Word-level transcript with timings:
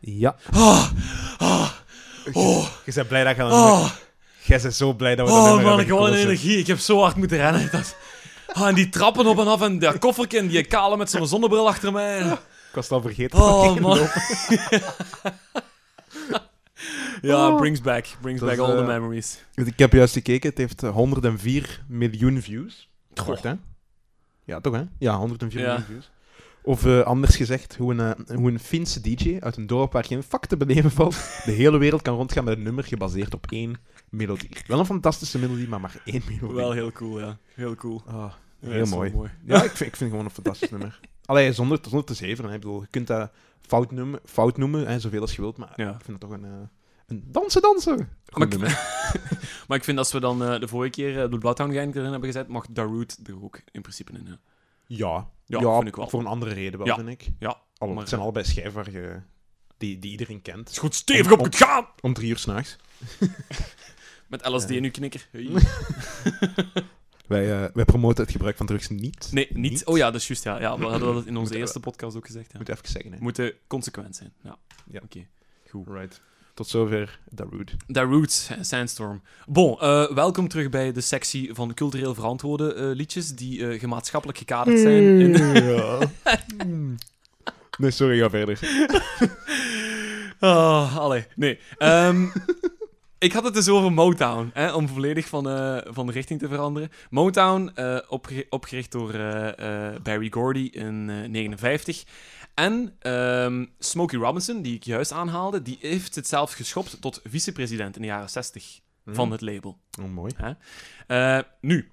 Ja. 0.00 0.36
Ah, 0.50 0.90
ah, 1.38 1.70
oh, 2.32 2.66
Je 2.84 2.92
bent 2.92 3.08
blij 3.08 3.24
dat 3.24 3.36
je 3.36 3.42
dat 3.42 3.52
oh, 3.52 3.90
Jij 4.44 4.60
bent 4.60 4.74
zo 4.74 4.92
blij 4.94 5.16
dat 5.16 5.28
we 5.28 5.34
dat 5.34 5.42
oh 5.42 5.62
man, 5.62 5.84
gewoon 5.84 6.12
energie. 6.12 6.58
Ik 6.58 6.66
heb 6.66 6.78
zo 6.78 7.00
hard 7.00 7.16
moeten 7.16 7.36
rennen. 7.36 7.68
Dat... 7.72 7.96
Ah, 8.52 8.68
en 8.68 8.74
die 8.74 8.88
trappen 8.88 9.26
op 9.26 9.38
en 9.38 9.46
af 9.46 9.60
en 9.62 9.78
dat 9.78 9.98
koffertje 9.98 10.38
en 10.38 10.46
die 10.46 10.64
kale 10.64 10.96
met 10.96 11.10
zo'n 11.10 11.26
zonnebril 11.26 11.68
achter 11.68 11.92
mij. 11.92 12.18
Ik 12.68 12.74
was 12.74 12.84
het 12.84 12.92
al 12.92 13.00
vergeten. 13.00 13.38
Oh, 13.42 13.76
man. 13.76 13.98
Ja, 17.22 17.50
brings 17.50 17.80
back. 17.80 18.06
Brings 18.20 18.40
Dat 18.40 18.48
back 18.48 18.58
is, 18.58 18.64
all 18.64 18.76
the 18.76 18.80
eh, 18.80 18.86
memories. 18.86 19.44
Ik 19.54 19.78
heb 19.78 19.92
juist 19.92 20.12
gekeken, 20.12 20.48
het 20.48 20.58
heeft 20.58 20.82
eh, 20.82 20.90
104 20.90 21.84
miljoen 21.88 22.42
views. 22.42 22.88
Goh. 23.14 23.26
Wacht, 23.26 23.42
hè? 23.42 23.52
Ja, 24.44 24.60
toch, 24.60 24.74
hè? 24.74 24.82
Ja, 24.98 25.16
104 25.16 25.60
Ja. 25.60 25.66
miljoen 25.66 25.84
views. 25.84 26.10
Of 26.68 26.84
eh, 26.86 27.00
anders 27.00 27.36
gezegd, 27.36 27.76
hoe 27.76 27.94
een, 27.94 28.00
eh, 28.26 28.36
hoe 28.36 28.50
een 28.50 28.58
Finse 28.60 29.00
DJ 29.00 29.36
uit 29.40 29.56
een 29.56 29.66
dorp 29.66 29.92
waar 29.92 30.04
geen 30.04 30.22
vak 30.22 30.46
te 30.46 30.56
beleven 30.56 30.90
valt, 30.90 31.14
de 31.44 31.50
hele 31.52 31.78
wereld 31.78 32.02
kan 32.02 32.14
rondgaan 32.14 32.44
met 32.44 32.56
een 32.56 32.62
nummer 32.62 32.84
gebaseerd 32.84 33.34
op 33.34 33.46
één 33.50 33.76
melodie. 34.10 34.50
Wel 34.66 34.78
een 34.78 34.86
fantastische 34.86 35.38
melodie, 35.38 35.68
maar 35.68 35.80
maar 35.80 36.02
één 36.04 36.22
melodie. 36.28 36.56
Wel 36.56 36.72
heel 36.72 36.92
cool, 36.92 37.20
ja. 37.20 37.38
Heel 37.54 37.74
cool. 37.74 38.02
Ah, 38.06 38.32
Ja, 38.60 38.68
heel 38.70 38.86
mooi. 38.86 39.12
Ja, 39.44 39.62
ik 39.70 39.76
vind, 39.76 39.80
ik 39.80 39.96
vind 39.96 39.98
het 40.00 40.08
gewoon 40.10 40.24
een 40.24 40.30
fantastisch 40.30 40.70
nummer. 40.70 41.00
Allee, 41.24 41.52
zonder, 41.52 41.78
zonder 41.82 42.04
te 42.04 42.14
zeveren. 42.14 42.50
Hè. 42.50 42.56
Ik 42.56 42.62
bedoel, 42.62 42.80
je 42.80 42.86
kunt 42.90 43.06
dat 43.06 43.30
fout 43.60 43.90
noemen, 43.90 44.20
fout 44.24 44.56
noemen 44.56 44.86
hè, 44.86 44.98
zoveel 45.00 45.20
als 45.20 45.34
je 45.36 45.40
wilt, 45.40 45.56
maar 45.56 45.72
Ja. 45.76 45.88
ik 45.88 46.04
vind 46.04 46.06
het 46.06 46.20
toch 46.20 46.30
een, 46.30 46.44
eh, 46.44 46.50
een 47.06 47.24
dansen, 47.26 47.62
dansen. 47.62 48.08
Goed 48.26 48.58
Maar. 48.58 48.96
Maar 49.68 49.76
ik 49.76 49.84
vind 49.84 49.98
als 49.98 50.12
we 50.12 50.20
dan 50.20 50.38
de 50.38 50.68
vorige 50.68 50.90
keer 50.90 51.30
de 51.30 51.38
Bloodhound 51.38 51.74
Gang 51.74 51.94
erin 51.94 52.10
hebben 52.10 52.32
gezet, 52.32 52.48
mag 52.48 52.66
Darude 52.70 53.14
er 53.24 53.42
ook 53.42 53.60
in 53.70 53.80
principe 53.82 54.12
in. 54.12 54.24
Ja, 54.26 54.38
Ja, 54.88 55.30
Ja, 55.46 55.60
ja, 55.60 55.74
vind 55.76 55.88
ik 55.88 55.96
wel. 55.96 56.08
voor 56.08 56.20
een 56.20 56.26
andere 56.26 56.52
reden 56.54 56.78
wel, 56.78 56.86
Ja. 56.86 56.94
vind 56.94 57.08
ik. 57.08 57.28
ja 57.38 57.60
Al, 57.78 57.88
Maar, 57.88 57.96
het 57.98 58.08
zijn 58.08 58.20
eh, 58.20 58.26
allebei 58.26 58.46
schijven 58.46 58.72
waar 58.72 58.90
je, 58.90 59.20
die, 59.78 59.98
die 59.98 60.10
iedereen 60.10 60.42
kent. 60.42 60.70
is 60.70 60.78
goed 60.78 60.94
stevig 60.94 61.32
op 61.32 61.44
het 61.44 61.56
gaan! 61.56 61.86
Om 62.00 62.12
drie 62.14 62.28
uur 62.30 62.38
s'nachts. 62.38 62.76
Met 64.28 64.46
LSD 64.48 64.70
uw 64.70 64.90
knikker. 64.90 65.28
Hey. 65.30 65.48
Wij, 67.26 67.62
eh, 67.64 67.70
wij 67.74 67.84
promoten 67.84 68.22
het 68.22 68.32
gebruik 68.32 68.56
van 68.56 68.66
drugs 68.66 68.88
niet. 68.88 69.28
Nee, 69.32 69.48
niet. 69.52 69.84
Oh 69.86 69.96
ja, 69.96 70.10
dat 70.10 70.20
is 70.20 70.26
juist. 70.26 70.44
Ja. 70.44 70.60
ja, 70.60 70.78
we 70.78 70.84
hadden 70.84 71.14
dat 71.14 71.26
in 71.26 71.36
onze 71.36 71.52
we- 71.52 71.58
eerste 71.58 71.80
podcast 71.80 72.16
ook 72.16 72.26
gezegd. 72.26 72.52
Ja. 72.52 72.58
Moet 72.58 72.68
even 72.68 72.88
zeggen, 72.88 73.12
hè. 73.12 73.18
Moeten 73.20 73.52
consequent 73.66 74.16
zijn. 74.16 74.32
Ja, 74.42 74.56
Ja. 74.90 75.00
oké. 75.04 75.26
Goed. 75.70 75.86
Right. 75.88 76.20
Tot 76.58 76.68
zover 76.68 77.18
Darude. 77.30 77.72
Darude, 77.86 78.32
eh, 78.48 78.56
Sandstorm. 78.60 79.22
Bon, 79.46 79.80
eh, 79.80 80.10
welkom 80.10 80.48
terug 80.48 80.68
bij 80.68 80.92
de 80.92 81.00
sectie 81.00 81.54
van 81.54 81.74
cultureel 81.74 82.14
verantwoorde 82.14 82.74
eh, 82.74 82.84
liedjes 82.94 83.34
die 83.34 83.66
eh, 83.68 83.80
gemaatschappelijk 83.80 84.38
gekaderd 84.38 84.78
zijn. 84.78 85.02
In... 85.20 85.62
ja. 85.64 85.98
nee, 87.78 87.90
sorry, 87.90 88.18
ga 88.18 88.30
verder. 88.30 88.58
Ah, 90.40 90.96
allee, 90.96 91.24
nee. 91.36 91.58
Ehm, 91.78 92.26
ik 93.18 93.32
had 93.32 93.44
het 93.44 93.54
dus 93.54 93.68
over 93.68 93.92
Motown, 93.92 94.50
hè, 94.52 94.72
om 94.72 94.88
volledig 94.88 95.26
van, 95.26 95.48
eh, 95.48 95.78
van 95.84 96.06
de 96.06 96.12
richting 96.12 96.40
te 96.40 96.48
veranderen. 96.48 96.90
Motown, 97.10 97.70
eh, 97.74 97.98
opge- 98.08 98.46
opgericht 98.50 98.92
door 98.92 99.14
eh, 99.14 99.48
eh, 99.88 100.02
Barry 100.02 100.30
Gordy 100.30 100.68
in 100.72 101.06
1959. 101.06 102.04
En 102.58 102.96
ehm, 102.98 103.64
Smokey 103.78 104.18
Robinson, 104.18 104.62
die 104.62 104.74
ik 104.74 104.84
juist 104.84 105.12
aanhaalde, 105.12 105.62
die 105.62 105.78
heeft 105.80 106.14
het 106.14 106.28
zelf 106.28 106.52
geschopt 106.52 107.00
tot 107.00 107.20
vicepresident 107.24 107.96
in 107.96 108.02
de 108.02 108.08
jaren 108.08 108.30
60 108.30 108.80
van 109.06 109.30
het 109.30 109.40
label. 109.40 109.78
Oh, 110.00 110.10
mooi. 110.10 110.32
Eh, 111.06 111.38
nu, 111.60 111.90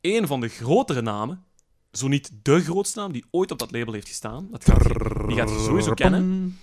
een 0.00 0.26
van 0.26 0.40
de 0.40 0.48
grotere 0.48 1.02
namen, 1.02 1.44
zo 1.92 2.08
niet 2.08 2.30
de 2.42 2.60
grootste 2.60 2.98
naam 2.98 3.12
die 3.12 3.24
ooit 3.30 3.50
op 3.50 3.58
dat 3.58 3.72
label 3.72 3.92
heeft 3.92 4.08
gestaan, 4.08 4.48
dat 4.50 4.64
gaat 4.64 4.82
die 5.28 5.36
gaat 5.36 5.48
je 5.50 5.64
sowieso 5.64 5.94
kennen. 5.94 6.58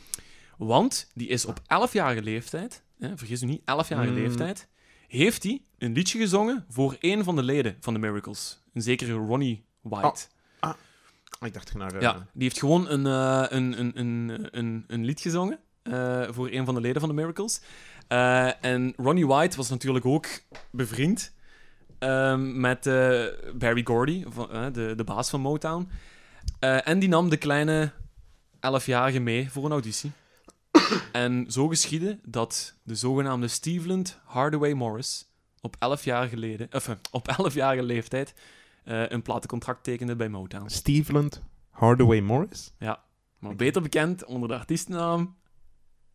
Want 0.57 1.11
die 1.13 1.27
is 1.27 1.45
op 1.45 1.59
11-jarige 1.59 2.21
leeftijd, 2.23 2.83
hè, 2.99 3.17
vergis 3.17 3.41
u 3.41 3.45
niet, 3.45 3.61
11-jarige 3.61 4.11
Mm. 4.11 4.17
leeftijd, 4.17 4.67
heeft 5.07 5.43
hij 5.43 5.61
een 5.77 5.93
liedje 5.93 6.17
gezongen 6.19 6.65
voor 6.69 6.97
een 6.99 7.23
van 7.23 7.35
de 7.35 7.43
leden 7.43 7.77
van 7.79 7.93
de 7.93 7.99
Miracles. 7.99 8.61
Een 8.73 8.81
zekere 8.81 9.13
Ronnie 9.13 9.65
White. 9.81 10.27
Ik 11.45 11.53
dacht 11.53 11.73
naar... 11.75 11.93
eh, 11.95 12.01
Ja, 12.01 12.27
die 12.33 12.43
heeft 12.43 12.59
gewoon 12.59 12.89
een, 12.89 13.05
eh, 13.05 13.45
een, 13.49 13.79
een, 13.79 13.91
een, 13.99 14.47
een, 14.51 14.83
een 14.87 15.05
lied 15.05 15.21
gezongen 15.21 15.59
eh, 15.83 16.23
voor 16.29 16.51
een 16.51 16.65
van 16.65 16.75
de 16.75 16.81
leden 16.81 16.99
van 16.99 17.09
de 17.09 17.15
Miracles. 17.15 17.61
En 18.61 18.93
Ronnie 18.97 19.27
White 19.27 19.57
was 19.57 19.69
natuurlijk 19.69 20.05
ook 20.05 20.27
bevriend 20.71 21.33
ehm, 21.99 22.59
met 22.59 22.83
Barry 23.55 23.81
Gordy, 23.83 24.23
de, 24.71 24.93
de 24.95 25.03
baas 25.03 25.29
van 25.29 25.41
Motown. 25.41 25.89
En 26.59 26.99
die 26.99 27.09
nam 27.09 27.29
de 27.29 27.37
kleine 27.37 27.91
11-jarige 28.55 29.19
mee 29.19 29.51
voor 29.51 29.65
een 29.65 29.71
auditie. 29.71 30.11
en 31.11 31.45
zo 31.49 31.67
geschiedde 31.67 32.19
dat 32.23 32.75
de 32.83 32.95
zogenaamde 32.95 33.47
Steveland 33.47 34.19
Hardaway 34.25 34.73
Morris 34.73 35.25
op 35.61 35.75
11-jarige, 35.75 36.37
leden, 36.37 36.67
of, 36.71 36.87
eh, 36.87 36.95
op 37.11 37.35
11-jarige 37.51 37.83
leeftijd 37.83 38.33
eh, 38.83 39.09
een 39.09 39.21
platencontract 39.21 39.83
tekende 39.83 40.15
bij 40.15 40.29
Motown. 40.29 40.67
Steveland 40.69 41.41
Hardaway 41.69 42.19
Morris. 42.19 42.73
Maar 43.39 43.55
beter 43.55 43.81
bekend 43.81 44.25
onder 44.25 44.49
de 44.49 44.55
artiestennaam 44.57 45.35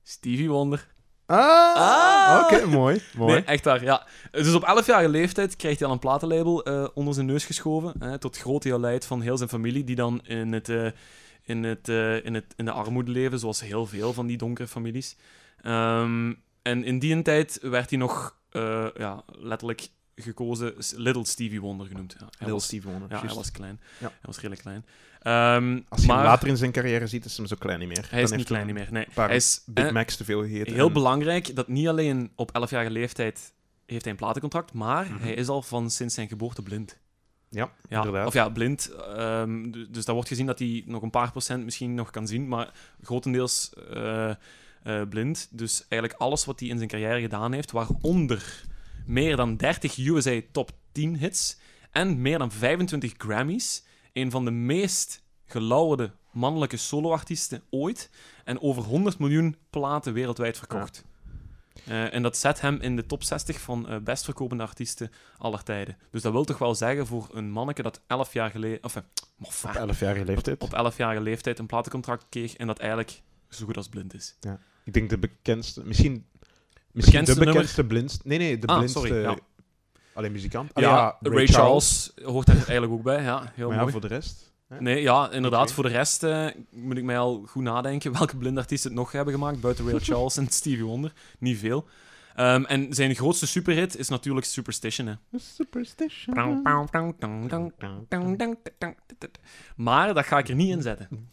Stevie 0.02 0.48
Wonder. 0.48 0.86
Ah, 1.26 1.74
Ah. 1.76 2.42
oké, 2.44 2.66
mooi. 2.66 3.02
mooi. 3.16 3.32
Nee, 3.32 3.44
echt 3.44 3.64
waar, 3.64 3.82
ja. 3.82 4.06
Dus 4.30 4.54
op 4.54 4.62
11-jarige 4.62 5.08
leeftijd 5.08 5.56
krijgt 5.56 5.78
hij 5.78 5.88
al 5.88 5.94
een 5.94 6.00
platenlabel 6.00 6.64
eh, 6.64 6.88
onder 6.94 7.14
zijn 7.14 7.26
neus 7.26 7.44
geschoven. 7.44 7.94
Hè, 7.98 8.18
tot 8.18 8.38
grote 8.38 8.68
jolijt 8.68 9.06
van 9.06 9.20
heel 9.20 9.36
zijn 9.36 9.48
familie, 9.48 9.84
die 9.84 9.96
dan 9.96 10.20
in, 10.24 10.52
het, 10.52 10.68
eh, 10.68 10.86
in, 11.42 11.64
het, 11.64 11.88
in, 12.24 12.34
het, 12.34 12.54
in 12.56 12.64
de 12.64 12.70
armoede 12.70 13.10
leven, 13.10 13.38
zoals 13.38 13.60
heel 13.60 13.86
veel 13.86 14.12
van 14.12 14.26
die 14.26 14.36
donkere 14.36 14.68
families. 14.68 15.16
Ehm, 15.60 16.34
en 16.62 16.84
in 16.84 16.98
die 16.98 17.22
tijd 17.22 17.58
werd 17.62 17.90
hij 17.90 17.98
nog 17.98 18.36
ja, 18.96 19.22
letterlijk 19.26 19.88
gekozen 20.18 20.74
Little 20.96 21.26
Stevie 21.26 21.60
Wonder 21.60 21.86
genoemd. 21.86 22.16
Ja, 22.18 22.24
Little 22.30 22.50
was, 22.52 22.64
Stevie 22.64 22.90
Wonder. 22.90 23.10
ja, 23.10 23.20
hij 23.26 23.34
was 23.34 23.50
klein. 23.50 23.80
Ja. 23.98 24.06
Hij 24.06 24.18
was 24.22 24.36
redelijk 24.36 24.60
klein. 24.60 24.84
Ehm, 25.18 25.80
Als 25.88 26.00
je 26.00 26.06
maar 26.06 26.16
hem 26.16 26.26
later 26.26 26.48
in 26.48 26.56
zijn 26.56 26.72
carrière 26.72 27.06
ziet, 27.06 27.24
is 27.24 27.36
hij 27.36 27.46
zo 27.46 27.56
klein 27.58 27.78
niet 27.78 27.88
meer. 27.88 28.06
hij 28.10 28.22
is 28.22 28.30
niet 28.30 28.46
klein 28.46 28.66
niet 28.66 28.74
meer. 28.74 28.88
Nee. 28.90 29.06
Hij 29.14 29.36
is 29.36 29.62
Big 29.66 29.84
eh, 29.86 29.92
Macs 29.92 30.16
te 30.16 30.24
veel 30.24 30.42
gegeten. 30.42 30.74
Heel 30.74 30.86
en- 30.86 30.92
belangrijk 30.92 31.56
dat 31.56 31.68
niet 31.68 31.88
alleen 31.88 32.30
op 32.34 32.50
11-jarige 32.52 32.90
leeftijd 32.90 33.52
heeft 33.86 34.02
hij 34.02 34.12
een 34.12 34.18
platencontract, 34.18 34.72
maar 34.72 35.04
Mhm. 35.04 35.22
hij 35.22 35.34
is 35.34 35.48
al 35.48 35.62
van 35.62 35.90
sinds 35.90 36.14
zijn 36.14 36.28
geboorte 36.28 36.62
blind. 36.62 36.98
Ja, 37.50 37.70
Ja, 37.88 37.96
inderdaad. 37.96 38.26
of 38.26 38.32
ja, 38.32 38.48
blind. 38.48 38.90
ehm, 39.16 39.70
du- 39.70 39.90
dus 39.90 40.04
dat 40.04 40.14
wordt 40.14 40.28
gezien 40.28 40.46
dat 40.46 40.58
hij 40.58 40.82
nog 40.86 41.02
een 41.02 41.10
paar 41.10 41.30
procent 41.30 41.64
misschien 41.64 41.94
nog 41.94 42.10
kan 42.10 42.26
zien, 42.26 42.48
maar 42.48 42.72
grotendeels 43.02 43.70
eh, 43.92 44.30
eh, 44.30 44.36
blind. 45.08 45.48
Dus 45.50 45.84
eigenlijk 45.88 46.20
alles 46.20 46.44
wat 46.44 46.60
hij 46.60 46.68
in 46.68 46.76
zijn 46.76 46.88
carrière 46.88 47.20
gedaan 47.20 47.52
heeft, 47.52 47.70
waaronder 47.70 48.62
meer 49.08 49.36
dan 49.36 49.56
30 49.56 49.96
USA 49.96 50.40
top 50.52 50.70
10 50.92 51.16
hits 51.16 51.58
en 51.90 52.20
meer 52.20 52.38
dan 52.38 52.52
25 52.52 53.14
Grammys, 53.16 53.84
een 54.12 54.30
van 54.30 54.44
de 54.44 54.50
meest 54.50 55.22
gelauwerde 55.44 56.12
mannelijke 56.32 56.76
soloartiesten 56.76 57.62
ooit 57.70 58.10
en 58.44 58.60
over 58.60 58.82
100 58.82 59.18
miljoen 59.18 59.56
platen 59.70 60.12
wereldwijd 60.12 60.58
verkocht. 60.58 61.04
Eh, 61.84 62.14
en 62.14 62.22
dat 62.22 62.36
zet 62.36 62.60
hem 62.60 62.80
in 62.80 62.96
de 62.96 63.06
top 63.06 63.22
60 63.22 63.60
van 63.60 63.88
eh, 63.88 63.98
best 63.98 64.24
verkopende 64.24 64.62
artiesten 64.62 65.10
aller 65.38 65.62
tijden. 65.62 65.96
Dus 66.10 66.22
dat 66.22 66.32
wil 66.32 66.44
toch 66.44 66.58
wel 66.58 66.74
zeggen 66.74 67.06
voor 67.06 67.28
een 67.32 67.50
manneke 67.50 67.82
dat 67.82 68.00
11 68.06 68.32
jaar 68.32 68.50
geleden... 68.50 68.78
Mof, 69.36 69.64
Op 69.64 69.70
ah, 69.70 69.88
11-jarige 69.94 70.24
leeftijd. 70.24 70.62
op 70.62 70.92
11-jarige 70.92 71.22
leeftijd 71.22 71.58
een 71.58 71.66
platencontract 71.66 72.26
kreeg 72.28 72.56
en 72.56 72.66
dat 72.66 72.78
eigenlijk 72.78 73.22
zo 73.48 73.64
goed 73.64 73.76
als 73.76 73.88
blind 73.88 74.14
is. 74.14 74.36
Ik 74.84 74.92
denk 74.92 75.10
de 75.10 75.18
bekendste... 75.18 75.84
Misschien, 75.84 76.26
misschien 76.92 77.24
de 77.24 77.34
bekendste 77.34 77.84
blindst... 77.84 78.24
Nee, 78.24 78.38
nee, 78.38 78.58
de 78.58 78.66
Ah, 78.66 78.76
blindste... 78.76 78.98
sorry, 78.98 79.20
ja. 79.22 79.36
Alleen 80.14 80.32
muzikant. 80.32 80.70
Ja, 80.74 80.88
Allee, 81.20 81.32
ja, 81.32 81.36
Ray, 81.38 81.46
Charles. 81.46 82.12
hoort 82.24 82.46
daar 82.46 82.56
eigenlijk 82.56 82.92
ook 82.92 83.02
bij. 83.02 83.22
Ja, 83.22 83.52
heel 83.54 83.66
Maar 83.66 83.74
ja, 83.76 83.80
mooi. 83.80 83.92
voor 83.92 84.00
de 84.00 84.06
rest... 84.06 84.52
hè? 84.68 84.80
Nee, 84.80 85.02
ja, 85.02 85.30
inderdaad. 85.30 85.72
Voor 85.72 85.84
de 85.84 85.90
rest 85.90 86.22
eh, 86.22 86.46
moet 86.70 86.96
ik 86.96 87.04
mij 87.04 87.18
al 87.18 87.44
goed 87.48 87.62
nadenken 87.62 88.12
welke 88.18 88.36
blindartiesten 88.36 88.90
het 88.90 88.98
nog 88.98 89.12
hebben 89.12 89.34
gemaakt, 89.34 89.60
buiten 89.60 89.90
Ray 89.90 89.98
Charles 90.00 90.36
en 90.36 90.48
Stevie 90.48 90.84
Wonder. 90.84 91.12
Niet 91.38 91.58
veel. 91.58 91.86
Ehm, 92.34 92.64
en 92.64 92.94
zijn 92.94 93.14
grootste 93.14 93.46
superhit 93.46 93.96
is 93.96 94.08
natuurlijk 94.08 94.46
Superstition. 94.46 95.06
Hè. 95.06 95.14
Superstition. 95.38 96.34
Maar 99.76 100.14
dat 100.14 100.24
ga 100.24 100.38
ik 100.38 100.48
er 100.48 100.54
niet 100.54 100.70
in 100.70 100.82
zetten. 100.82 101.28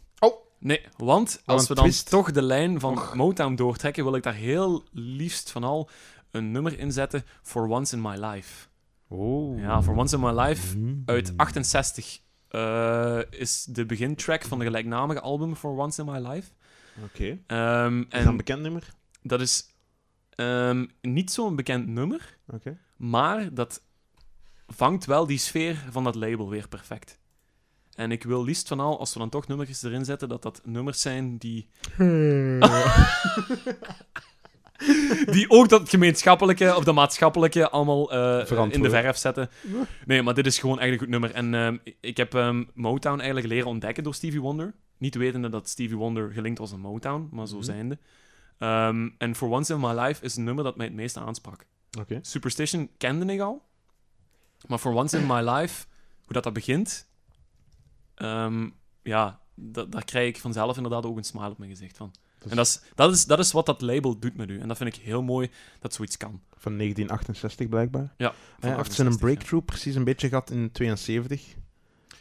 Nee, 0.66 0.82
want 0.98 1.42
als 1.46 1.68
we 1.68 1.74
dan 1.76 1.84
twist. 1.84 2.10
toch 2.10 2.32
de 2.32 2.42
lijn 2.42 2.80
van 2.80 2.94
Och. 2.94 3.14
Motown 3.16 3.56
doortrekken, 3.56 4.04
wil 4.04 4.16
ik 4.16 4.24
daar 4.24 4.34
heel 4.34 4.84
liefst 4.92 5.52
van 5.52 5.64
al 5.64 5.90
een 6.32 6.52
nummer 6.52 6.80
in 6.80 6.92
zetten. 6.92 7.24
For 7.42 7.68
Once 7.68 7.96
in 7.96 8.02
My 8.02 8.16
Life. 8.26 8.68
Oh. 9.08 9.60
Ja, 9.60 9.82
For 9.84 9.96
Once 9.96 10.16
in 10.16 10.22
My 10.22 10.40
Life 10.42 10.78
Mm. 10.78 11.02
uit 11.06 11.34
68 11.38 12.20
eh, 12.48 13.20
is 13.30 13.64
de 13.64 13.86
begintrack 13.86 14.44
van 14.44 14.60
de 14.60 14.66
gelijknamige 14.66 15.22
album 15.22 15.56
For 15.56 15.78
Once 15.78 16.02
in 16.02 16.12
My 16.12 16.28
Life. 16.28 16.52
Oké. 17.04 17.38
Ehm, 17.48 18.00
Is 18.00 18.06
dat 18.10 18.22
en 18.22 18.28
een 18.28 18.38
bekend 18.38 18.62
nummer? 18.62 18.94
dat 19.22 19.42
is 19.42 19.66
ehm, 20.30 20.86
niet 21.02 21.32
zo'n 21.32 21.56
bekend 21.56 21.88
nummer, 21.88 22.38
Oké. 22.48 22.78
maar 22.98 23.54
dat 23.54 23.82
vangt 24.68 25.06
wel 25.06 25.26
die 25.26 25.38
sfeer 25.38 25.86
van 25.90 26.04
dat 26.04 26.16
label 26.16 26.50
weer 26.50 26.68
perfect. 26.68 27.20
En 27.96 28.12
ik 28.12 28.24
wil 28.24 28.44
liefst 28.44 28.68
van 28.68 28.80
al, 28.80 29.00
als 29.00 29.14
we 29.14 29.20
dan 29.20 29.30
toch 29.30 29.48
nummertjes 29.48 29.84
erin 29.84 30.06
zetten, 30.06 30.30
dat 30.30 30.42
dat 30.42 30.62
nummers 30.64 31.02
zijn 31.02 31.38
die, 31.38 31.68
die 35.32 35.50
ook 35.50 35.70
dat 35.70 35.90
gemeenschappelijke 35.90 36.76
of 36.76 36.84
de 36.84 36.92
maatschappelijke 36.92 37.70
allemaal 37.70 38.12
eh, 38.12 38.72
in 38.72 38.82
de 38.82 38.90
verf 38.90 39.18
zetten. 39.18 39.50
Nee, 40.06 40.22
maar 40.22 40.34
dit 40.34 40.46
is 40.46 40.60
gewoon 40.60 40.80
echt 40.80 40.92
een 40.92 40.98
goed 41.00 41.08
nummer. 41.08 41.32
En 41.32 41.54
ehm, 41.54 41.78
ik 42.00 42.18
heb 42.18 42.36
ehm, 42.36 42.64
Motown 42.74 43.18
eigenlijk 43.18 43.48
leren 43.48 43.68
ontdekken 43.68 44.04
door 44.04 44.14
Stevie 44.14 44.42
Wonder. 44.42 44.74
Niet 44.98 45.16
wetende 45.16 45.50
dat 45.50 45.70
Stevie 45.70 45.98
Wonder 45.98 46.32
gelinkt 46.32 46.60
was 46.60 46.74
aan 46.74 46.80
Motown, 46.80 47.28
maar 47.32 47.48
zo 47.48 47.56
Mhm. 47.56 47.64
zijnde. 47.66 47.98
Ehm, 48.60 49.10
en 49.18 49.36
For 49.36 49.50
Once 49.50 49.74
in 49.74 49.80
My 49.80 50.00
Life 50.00 50.24
is 50.24 50.36
een 50.36 50.44
nummer 50.44 50.64
dat 50.64 50.76
mij 50.78 50.86
het 50.86 50.96
meeste 50.96 51.20
aansprak. 51.20 51.66
Superstition 52.22 52.90
kende 52.98 53.34
ik 53.34 53.40
al. 53.42 53.62
Maar 54.68 54.78
For 54.78 54.94
Once 54.94 55.18
in 55.18 55.26
My 55.28 55.50
Life, 55.50 55.86
hoe 56.24 56.34
dat, 56.34 56.44
dat 56.44 56.54
begint, 56.54 57.08
ehm, 58.16 58.70
ja, 59.04 59.40
da- 59.54 59.86
daar 59.86 60.06
krijg 60.06 60.28
ik 60.28 60.38
vanzelf 60.40 60.76
inderdaad 60.76 61.06
ook 61.06 61.18
een 61.18 61.24
smile 61.24 61.50
op 61.50 61.58
mijn 61.58 61.70
gezicht 61.70 61.98
van. 61.98 62.12
Dat 62.38 62.46
is 62.46 62.50
En 62.52 62.56
dat 62.58 62.66
is, 62.68 62.82
dat, 62.96 63.12
is, 63.12 63.26
dat 63.26 63.40
is 63.40 63.52
wat 63.52 63.66
dat 63.66 63.82
label 63.82 64.20
doet 64.20 64.36
met 64.38 64.50
u. 64.50 64.60
En 64.60 64.68
dat 64.68 64.78
vind 64.78 64.96
ik 64.96 65.02
heel 65.04 65.22
mooi 65.24 65.52
dat 65.80 65.94
zoiets 65.94 66.18
kan. 66.18 66.42
Van 66.58 66.78
1968 66.78 67.70
blijkbaar. 67.70 68.14
Ja, 68.18 68.34
Hij 68.60 68.76
heeft 68.76 68.94
zijn 68.94 69.08
een 69.08 69.18
breakthrough 69.18 69.66
precies 69.66 69.96
een 69.96 70.04
beetje 70.04 70.28
gehad 70.28 70.50
in 70.50 70.72
72. 70.72 71.56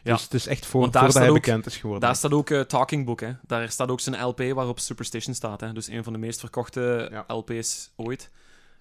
Ja. 0.02 0.12
Dus 0.12 0.22
het 0.22 0.34
is 0.34 0.46
echt 0.46 0.66
voor, 0.66 0.82
voordat 0.82 1.14
hij 1.14 1.28
ook- 1.28 1.34
bekend 1.34 1.66
is 1.66 1.76
geworden. 1.76 2.00
Daar 2.06 2.16
staat 2.16 2.32
ook 2.32 2.50
eh, 2.50 2.60
Talking 2.60 3.04
Book, 3.06 3.20
hè. 3.20 3.32
Daar 3.46 3.70
staat 3.70 3.88
ook 3.88 4.00
zijn 4.00 4.22
LP 4.24 4.38
waarop 4.38 4.78
Superstition 4.80 5.34
staat, 5.34 5.60
hè. 5.60 5.72
Dus 5.72 5.88
een 5.88 6.04
van 6.04 6.12
de 6.12 6.18
meest 6.18 6.40
verkochte 6.40 7.08
Ja. 7.10 7.24
LP's 7.34 7.90
ooit. 7.96 8.30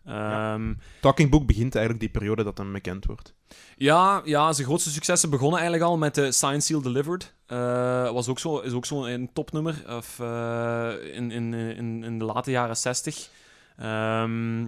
Ja. 0.05 0.53
Ehm, 0.53 0.73
Talking 1.01 1.29
Book 1.29 1.45
begint 1.45 1.75
eigenlijk 1.75 2.05
die 2.05 2.19
periode 2.19 2.43
dat 2.43 2.57
hem 2.57 2.73
bekend 2.73 3.05
wordt. 3.05 3.33
Ja, 3.77 4.21
ja, 4.25 4.53
zijn 4.53 4.67
grootste 4.67 4.89
successen 4.89 5.29
begonnen 5.29 5.59
eigenlijk 5.59 5.89
al 5.89 5.97
met 5.97 6.15
de 6.15 6.31
Science 6.31 6.67
Seal 6.67 6.81
Delivered. 6.81 7.33
Eh, 7.45 8.11
was 8.11 8.27
ook 8.27 8.39
zo, 8.39 8.59
is 8.59 8.71
ook 8.71 8.85
zo 8.85 9.05
een 9.05 9.29
topnummer 9.33 9.95
of, 9.95 10.19
eh, 10.19 10.93
in, 11.13 11.31
in, 11.31 11.53
in, 11.53 12.03
in 12.03 12.19
de 12.19 12.25
late 12.25 12.51
jaren 12.51 12.77
60. 12.77 13.29
Ehm, 13.77 14.65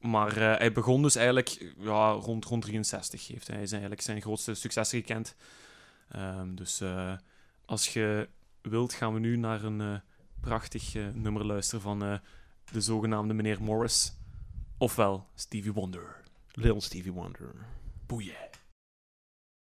maar 0.00 0.36
eh, 0.36 0.58
hij 0.58 0.72
begon 0.72 1.02
dus 1.02 1.16
eigenlijk 1.16 1.72
ja, 1.78 2.10
rond, 2.10 2.44
rond 2.44 2.62
63. 2.62 3.26
Heeft 3.26 3.46
hij 3.46 3.56
zijn, 3.56 3.70
eigenlijk 3.70 4.00
zijn 4.00 4.20
grootste 4.20 4.54
successen 4.54 4.98
gekend. 4.98 5.34
Ehm, 6.08 6.54
dus 6.54 6.80
eh, 6.80 7.12
als 7.64 7.92
je 7.92 8.28
wilt, 8.62 8.92
gaan 8.92 9.14
we 9.14 9.20
nu 9.20 9.36
naar 9.36 9.64
een 9.64 10.00
prachtig 10.40 10.94
nummer 11.14 11.46
luisteren 11.46 11.80
van 11.80 12.02
eh, 12.02 12.18
de 12.72 12.80
zogenaamde 12.80 13.34
meneer 13.34 13.62
Morris. 13.62 14.12
Ofwel 14.80 15.24
Stevie 15.34 15.72
Wonder. 15.72 16.22
Little 16.56 16.80
Stevie 16.80 17.10
Wonder. 17.10 17.66
Boeien. 18.06 18.36